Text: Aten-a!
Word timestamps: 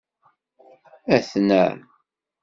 Aten-a! 1.15 1.63